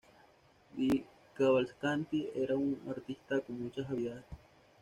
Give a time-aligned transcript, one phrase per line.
[0.77, 0.89] Di
[1.37, 4.25] Cavalcanti era un artista con muchas habilidades.